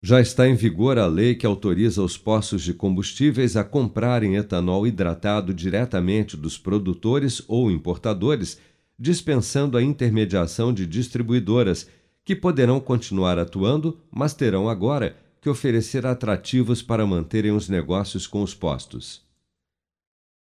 Já 0.00 0.20
está 0.20 0.48
em 0.48 0.54
vigor 0.54 0.96
a 0.96 1.06
lei 1.06 1.34
que 1.34 1.44
autoriza 1.44 2.02
os 2.02 2.16
postos 2.16 2.62
de 2.62 2.72
combustíveis 2.72 3.56
a 3.56 3.64
comprarem 3.64 4.36
etanol 4.36 4.86
hidratado 4.86 5.52
diretamente 5.52 6.36
dos 6.36 6.56
produtores 6.56 7.42
ou 7.48 7.68
importadores, 7.68 8.60
dispensando 8.96 9.76
a 9.76 9.82
intermediação 9.82 10.72
de 10.72 10.86
distribuidoras, 10.86 11.88
que 12.24 12.36
poderão 12.36 12.78
continuar 12.78 13.38
atuando, 13.38 13.98
mas 14.10 14.34
terão 14.34 14.68
agora 14.68 15.16
que 15.40 15.48
oferecer 15.48 16.06
atrativos 16.06 16.80
para 16.80 17.06
manterem 17.06 17.50
os 17.50 17.68
negócios 17.68 18.26
com 18.26 18.42
os 18.42 18.54
postos. 18.54 19.26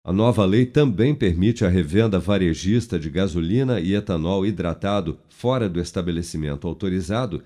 A 0.04 0.12
nova 0.12 0.44
lei 0.44 0.64
também 0.64 1.14
permite 1.14 1.64
a 1.64 1.68
revenda 1.68 2.18
varejista 2.18 2.98
de 2.98 3.10
gasolina 3.10 3.80
e 3.80 3.94
etanol 3.94 4.46
hidratado 4.46 5.18
fora 5.28 5.68
do 5.68 5.78
estabelecimento 5.78 6.66
autorizado 6.66 7.42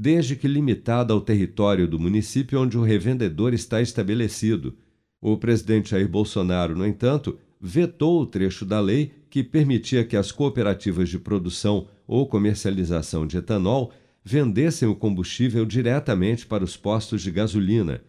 desde 0.00 0.36
que 0.36 0.46
limitada 0.46 1.12
ao 1.12 1.20
território 1.20 1.88
do 1.88 1.98
município 1.98 2.60
onde 2.60 2.78
o 2.78 2.84
revendedor 2.84 3.52
está 3.52 3.82
estabelecido. 3.82 4.76
O 5.20 5.36
presidente 5.36 5.90
Jair 5.90 6.08
Bolsonaro, 6.08 6.76
no 6.76 6.86
entanto, 6.86 7.36
vetou 7.60 8.22
o 8.22 8.26
trecho 8.26 8.64
da 8.64 8.78
lei 8.78 9.10
que 9.28 9.42
permitia 9.42 10.04
que 10.04 10.16
as 10.16 10.30
cooperativas 10.30 11.08
de 11.08 11.18
produção 11.18 11.88
ou 12.06 12.28
comercialização 12.28 13.26
de 13.26 13.38
etanol 13.38 13.92
vendessem 14.24 14.88
o 14.88 14.94
combustível 14.94 15.66
diretamente 15.66 16.46
para 16.46 16.62
os 16.62 16.76
postos 16.76 17.20
de 17.20 17.32
gasolina. 17.32 18.00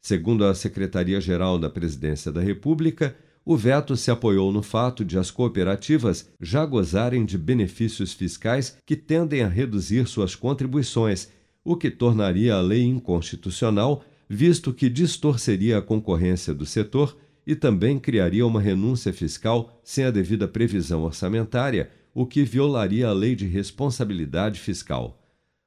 Segundo 0.00 0.44
a 0.44 0.54
Secretaria-Geral 0.54 1.58
da 1.58 1.68
Presidência 1.68 2.30
da 2.30 2.40
República, 2.40 3.16
o 3.44 3.56
veto 3.56 3.96
se 3.96 4.10
apoiou 4.10 4.52
no 4.52 4.62
fato 4.62 5.04
de 5.04 5.18
as 5.18 5.30
cooperativas 5.30 6.30
já 6.40 6.64
gozarem 6.64 7.24
de 7.24 7.36
benefícios 7.36 8.12
fiscais 8.12 8.76
que 8.86 8.96
tendem 8.96 9.42
a 9.42 9.48
reduzir 9.48 10.06
suas 10.06 10.36
contribuições, 10.36 11.28
o 11.64 11.76
que 11.76 11.90
tornaria 11.90 12.54
a 12.54 12.60
lei 12.60 12.82
inconstitucional, 12.82 14.04
visto 14.28 14.72
que 14.72 14.88
distorceria 14.88 15.78
a 15.78 15.82
concorrência 15.82 16.54
do 16.54 16.64
setor 16.64 17.16
e 17.46 17.56
também 17.56 17.98
criaria 17.98 18.46
uma 18.46 18.60
renúncia 18.60 19.12
fiscal 19.12 19.80
sem 19.82 20.04
a 20.04 20.10
devida 20.10 20.46
previsão 20.46 21.02
orçamentária, 21.02 21.90
o 22.14 22.24
que 22.24 22.44
violaria 22.44 23.08
a 23.08 23.12
lei 23.12 23.34
de 23.34 23.46
responsabilidade 23.46 24.60
fiscal. 24.60 25.18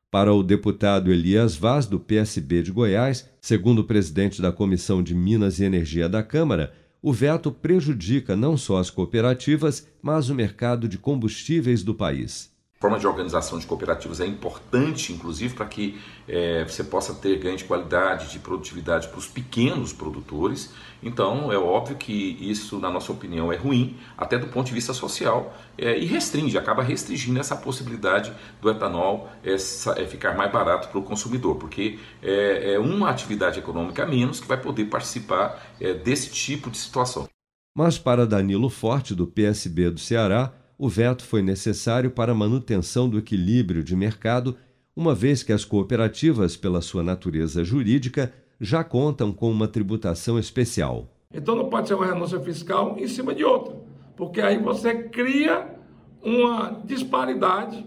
Para 0.10 0.34
o 0.34 0.42
deputado 0.42 1.12
Elias 1.12 1.58
Vaz, 1.58 1.86
do 1.86 2.00
PSB 2.00 2.64
de 2.64 2.72
Goiás, 2.72 3.30
segundo 3.42 3.80
o 3.80 3.84
presidente 3.84 4.42
da 4.42 4.52
Comissão 4.52 5.04
de 5.04 5.14
Minas 5.14 5.60
e 5.60 5.66
Energia 5.66 6.08
da 6.08 6.24
Câmara, 6.24 6.74
o 7.06 7.14
veto 7.14 7.52
prejudica 7.52 8.36
não 8.36 8.58
só 8.58 8.80
as 8.80 8.90
cooperativas, 8.90 9.88
mas 10.02 10.28
o 10.32 10.34
mercado 10.34 10.88
de 10.88 10.98
combustíveis 10.98 11.84
do 11.84 11.94
país. 11.94 12.52
Forma 12.78 13.00
de 13.00 13.08
organização 13.08 13.58
de 13.58 13.66
cooperativas 13.66 14.20
é 14.20 14.26
importante, 14.26 15.14
inclusive, 15.14 15.56
para 15.56 15.66
que 15.66 15.98
é, 16.28 16.66
você 16.66 16.84
possa 16.84 17.14
ter 17.14 17.40
ganho 17.40 17.56
de 17.56 17.64
qualidade, 17.64 18.30
de 18.30 18.38
produtividade 18.38 19.08
para 19.08 19.18
os 19.18 19.28
pequenos 19.28 19.94
produtores. 19.94 20.74
Então, 21.02 21.54
é 21.54 21.58
óbvio 21.58 21.96
que 21.96 22.38
isso, 22.42 22.78
na 22.78 22.92
nossa 22.92 23.14
opinião, 23.14 23.52
é 23.52 23.56
ruim, 23.56 23.96
até 24.18 24.38
do 24.38 24.48
ponto 24.48 24.68
de 24.68 24.74
vista 24.74 24.94
social, 24.94 25.56
é, 25.78 25.98
e 25.98 26.06
restringe, 26.06 26.58
acaba 26.58 26.84
restringindo 26.84 27.40
essa 27.40 27.56
possibilidade 27.56 28.34
do 28.62 28.70
etanol 28.70 29.30
é, 29.42 29.58
ficar 30.06 30.36
mais 30.36 30.52
barato 30.52 30.90
para 30.90 31.00
o 31.00 31.04
consumidor, 31.04 31.56
porque 31.56 31.98
é, 32.22 32.74
é, 32.74 32.80
uma 32.80 33.10
atividade 33.10 33.58
econômica 33.58 34.04
a 34.04 34.06
menos 34.06 34.42
que 34.42 34.48
vai 34.50 34.60
poder 34.60 34.86
participar 34.86 35.66
é, 35.80 35.94
desse 35.94 36.30
tipo 36.30 36.70
de 36.70 36.78
situação. 36.78 37.30
Mas, 37.74 37.98
para 37.98 38.28
Danilo 38.28 38.70
Forte, 38.70 39.16
do 39.16 39.26
PSB 39.26 39.92
do 39.92 40.00
Ceará, 40.00 40.54
o 40.78 40.90
veto 40.90 41.24
foi 41.24 41.42
necessário 41.42 42.12
para 42.12 42.34
a 42.34 42.36
manutenção 42.36 43.08
do 43.10 43.18
equilíbrio 43.18 43.84
de 43.84 43.96
mercado, 43.96 44.58
uma 44.96 45.16
vez 45.16 45.44
que 45.44 45.54
as 45.54 45.64
cooperativas, 45.64 46.58
pela 46.58 46.82
sua 46.82 47.04
natureza 47.04 47.64
jurídica, 47.64 48.34
já 48.60 48.84
contam 48.84 49.32
com 49.32 49.50
uma 49.52 49.68
tributação 49.68 50.40
especial. 50.40 51.10
Então 51.34 51.56
não 51.56 51.70
pode 51.70 51.88
ser 51.88 51.96
uma 51.96 52.06
renúncia 52.06 52.40
fiscal 52.40 52.96
em 52.98 53.08
cima 53.08 53.34
de 53.34 53.44
outra, 53.44 53.76
porque 54.16 54.42
aí 54.42 54.58
você 54.58 55.04
cria 55.04 55.76
uma 56.24 56.82
disparidade, 56.86 57.86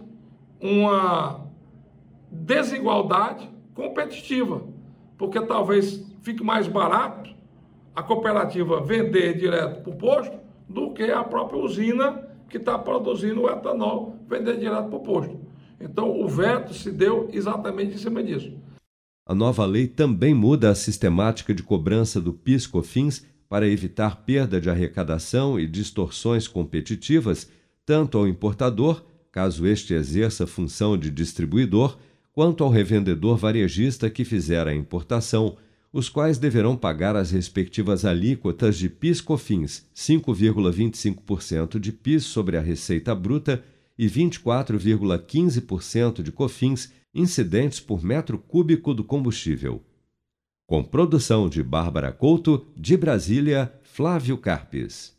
uma 0.61 1.47
desigualdade 2.31 3.49
competitiva, 3.75 4.63
porque 5.17 5.41
talvez 5.41 6.05
fique 6.23 6.45
mais 6.45 6.69
barato 6.69 7.31
a 7.95 8.03
cooperativa 8.03 8.81
vender 8.81 9.39
direto 9.39 9.83
para 9.83 9.93
o 9.93 9.97
posto 9.97 10.39
do 10.69 10.93
que 10.93 11.05
a 11.05 11.25
própria 11.25 11.59
usina 11.59 12.28
que 12.49 12.57
está 12.57 12.79
produzindo 12.79 13.43
o 13.43 13.51
etanol 13.51 14.17
vender 14.29 14.59
direto 14.59 14.89
para 14.89 14.97
o 14.97 15.03
posto. 15.03 15.41
Então, 15.81 16.21
o 16.21 16.27
veto 16.29 16.75
se 16.75 16.91
deu 16.91 17.29
exatamente 17.33 17.95
em 17.95 17.99
cima 17.99 18.23
disso. 18.23 18.53
A 19.27 19.35
nova 19.35 19.65
lei 19.67 19.87
também 19.87 20.35
muda 20.35 20.71
a 20.71 20.75
sistemática 20.75 21.55
de 21.55 21.63
cobrança 21.63 22.21
do 22.21 22.33
PIS/COFINS 22.33 23.27
para 23.49 23.69
evitar 23.69 24.25
perda 24.25 24.61
de 24.61 24.69
arrecadação 24.69 25.59
e 25.59 25.67
distorções 25.67 26.49
competitivas, 26.49 27.51
tanto 27.85 28.19
ao 28.19 28.27
importador, 28.27 29.05
caso 29.31 29.67
este 29.67 29.95
exerça 29.95 30.47
função 30.47 30.97
de 30.97 31.11
distribuidor, 31.11 31.99
quanto 32.33 32.65
ao 32.65 32.71
revendedor 32.71 33.37
varejista 33.37 34.09
que 34.09 34.25
fizer 34.25 34.67
a 34.67 34.75
importação 34.75 35.57
os 35.93 36.09
quais 36.09 36.39
deverão 36.39 36.77
pagar 36.77 37.17
as 37.17 37.31
respectivas 37.31 38.05
alíquotas 38.05 38.77
de 38.77 38.89
PIS/COFINS, 38.89 39.87
5,25% 39.95 41.79
de 41.81 41.93
PIS 41.93 42.25
sobre 42.25 42.57
a 42.57 42.61
receita 42.61 43.15
bruta 43.15 43.65
e 43.99 44.07
24,15% 44.07 46.23
de 46.23 46.31
COFINS 46.31 46.93
incidentes 47.15 47.81
por 47.81 48.05
metro 48.05 48.39
cúbico 48.39 48.93
do 48.95 49.03
combustível. 49.03 49.83
Com 50.67 50.85
produção 50.85 51.49
de 51.49 51.63
Bárbara 51.63 52.13
Couto, 52.13 52.67
de 52.77 52.95
Brasília, 52.97 53.73
Flávio 53.83 54.37
Carpes. 54.37 55.17